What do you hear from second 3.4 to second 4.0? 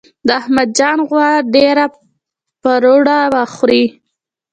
خوري.